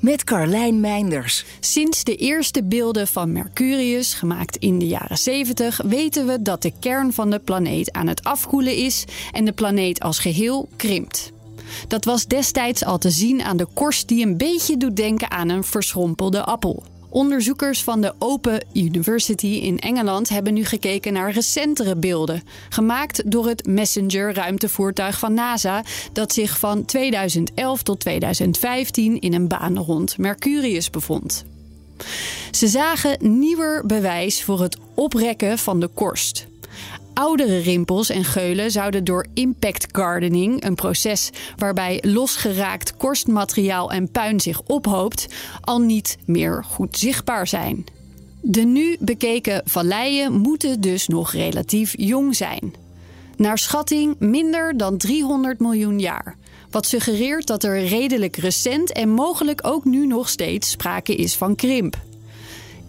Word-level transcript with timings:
met 0.00 0.24
Carlijn 0.24 0.80
Meinders. 0.80 1.44
Sinds 1.60 2.04
de 2.04 2.16
eerste 2.16 2.64
beelden 2.64 3.06
van 3.06 3.32
Mercurius, 3.32 4.14
gemaakt 4.14 4.56
in 4.56 4.78
de 4.78 4.86
jaren 4.86 5.18
70, 5.18 5.80
weten 5.84 6.26
we 6.26 6.42
dat 6.42 6.62
de 6.62 6.72
kern 6.80 7.12
van 7.12 7.30
de 7.30 7.38
planeet 7.38 7.92
aan 7.92 8.06
het 8.06 8.24
afkoelen 8.24 8.76
is 8.76 9.04
en 9.32 9.44
de 9.44 9.52
planeet 9.52 10.00
als 10.00 10.18
geheel 10.18 10.68
krimpt. 10.76 11.32
Dat 11.88 12.04
was 12.04 12.26
destijds 12.26 12.84
al 12.84 12.98
te 12.98 13.10
zien 13.10 13.42
aan 13.42 13.56
de 13.56 13.66
korst 13.74 14.08
die 14.08 14.26
een 14.26 14.36
beetje 14.36 14.76
doet 14.76 14.96
denken 14.96 15.30
aan 15.30 15.48
een 15.48 15.64
verschrompelde 15.64 16.44
appel. 16.44 16.82
Onderzoekers 17.10 17.82
van 17.82 18.00
de 18.00 18.14
Open 18.18 18.64
University 18.72 19.46
in 19.46 19.78
Engeland 19.78 20.28
hebben 20.28 20.54
nu 20.54 20.64
gekeken 20.64 21.12
naar 21.12 21.32
recentere 21.32 21.96
beelden, 21.96 22.42
gemaakt 22.68 23.30
door 23.30 23.46
het 23.46 23.66
Messenger-ruimtevoertuig 23.66 25.18
van 25.18 25.34
NASA, 25.34 25.84
dat 26.12 26.32
zich 26.32 26.58
van 26.58 26.84
2011 26.84 27.82
tot 27.82 28.00
2015 28.00 29.20
in 29.20 29.34
een 29.34 29.48
baan 29.48 29.78
rond 29.78 30.18
Mercurius 30.18 30.90
bevond. 30.90 31.44
Ze 32.50 32.66
zagen 32.66 33.38
nieuwer 33.40 33.86
bewijs 33.86 34.42
voor 34.42 34.60
het 34.60 34.78
oprekken 34.94 35.58
van 35.58 35.80
de 35.80 35.88
korst. 35.88 36.46
Oudere 37.18 37.58
rimpels 37.58 38.10
en 38.10 38.24
geulen 38.24 38.70
zouden 38.70 39.04
door 39.04 39.26
impact 39.34 39.86
gardening, 39.92 40.64
een 40.64 40.74
proces 40.74 41.30
waarbij 41.56 42.02
losgeraakt 42.06 42.96
korstmateriaal 42.96 43.90
en 43.90 44.10
puin 44.10 44.40
zich 44.40 44.62
ophoopt, 44.66 45.26
al 45.60 45.78
niet 45.78 46.16
meer 46.24 46.64
goed 46.64 46.98
zichtbaar 46.98 47.46
zijn. 47.46 47.84
De 48.40 48.60
nu 48.60 48.96
bekeken 49.00 49.62
valleien 49.64 50.32
moeten 50.32 50.80
dus 50.80 51.08
nog 51.08 51.32
relatief 51.32 51.94
jong 51.96 52.36
zijn. 52.36 52.74
Naar 53.36 53.58
schatting 53.58 54.16
minder 54.18 54.76
dan 54.76 54.96
300 54.96 55.60
miljoen 55.60 56.00
jaar. 56.00 56.36
Wat 56.70 56.86
suggereert 56.86 57.46
dat 57.46 57.64
er 57.64 57.86
redelijk 57.86 58.36
recent 58.36 58.92
en 58.92 59.08
mogelijk 59.10 59.66
ook 59.66 59.84
nu 59.84 60.06
nog 60.06 60.28
steeds 60.28 60.70
sprake 60.70 61.14
is 61.14 61.36
van 61.36 61.54
krimp. 61.54 61.96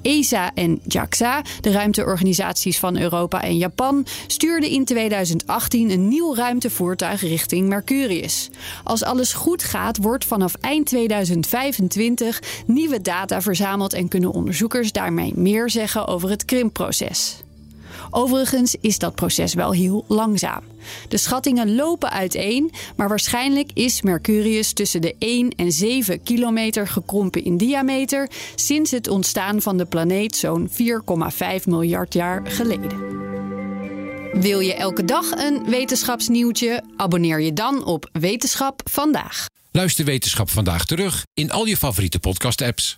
ESA 0.02 0.52
en 0.54 0.80
JAXA, 0.88 1.42
de 1.62 1.72
ruimteorganisaties 1.72 2.80
van 2.80 2.98
Europa 2.98 3.42
en 3.42 3.58
Japan, 3.58 4.06
stuurden 4.28 4.70
in 4.70 4.86
2018 4.86 5.90
een 5.90 6.08
nieuw 6.08 6.36
ruimtevoertuig 6.36 7.22
richting 7.22 7.68
Mercurius. 7.68 8.50
Als 8.84 9.04
alles 9.04 9.34
goed 9.34 9.64
gaat, 9.64 9.98
wordt 9.98 10.26
vanaf 10.26 10.54
eind 10.62 10.86
2025 10.86 12.42
nieuwe 12.66 13.02
data 13.02 13.42
verzameld 13.42 13.94
en 13.94 14.08
kunnen 14.08 14.32
onderzoekers 14.32 14.92
daarmee 14.92 15.34
meer 15.36 15.70
zeggen 15.70 16.08
over 16.08 16.30
het 16.30 16.46
krimpproces. 16.46 17.44
Overigens 18.10 18.76
is 18.82 18.98
dat 18.98 19.16
proces 19.16 19.54
wel 19.54 19.72
heel 19.72 20.06
langzaam. 20.08 20.64
De 21.10 21.18
schattingen 21.18 21.76
lopen 21.76 22.10
uiteen, 22.12 22.72
maar 22.96 23.08
waarschijnlijk 23.08 23.70
is 23.74 24.02
Mercurius 24.02 24.74
tussen 24.74 25.02
de 25.02 25.16
1 25.20 25.50
en 25.56 25.72
7 25.72 26.24
kilometer 26.24 26.88
gekrompen 26.88 27.44
in 27.44 27.58
diameter 27.58 28.30
sinds 28.56 28.92
het 28.92 29.08
ontstaan 29.08 29.62
van 29.62 29.78
de 29.78 29.86
planeet 29.86 30.36
zo'n 30.36 30.70
4,5 30.70 30.76
miljard 31.66 32.14
jaar 32.14 32.42
geleden. 32.46 33.18
Wil 34.34 34.60
je 34.60 34.74
elke 34.74 35.06
dag 35.06 35.32
een 35.32 35.64
wetenschapsnieuwtje? 35.66 36.84
Abonneer 36.98 37.42
je 37.42 37.54
dan 37.54 37.86
op 37.86 38.10
Wetenschap 38.12 38.82
vandaag. 38.90 39.46
Luister 39.72 40.06
Wetenschap 40.06 40.50
vandaag 40.50 40.86
terug 40.86 41.24
in 41.34 41.52
al 41.52 41.66
je 41.66 41.78
favoriete 41.78 42.20
podcast-apps. 42.20 42.98